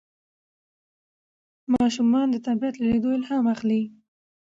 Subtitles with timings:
[1.73, 3.81] ماشومان د طبیعت له لیدلو الهام اخلي